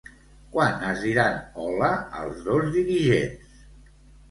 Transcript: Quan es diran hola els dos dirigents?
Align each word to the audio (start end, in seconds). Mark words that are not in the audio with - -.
Quan 0.53 0.79
es 0.91 1.03
diran 1.07 1.37
hola 1.65 1.91
els 2.23 2.41
dos 2.49 2.73
dirigents? 2.79 3.55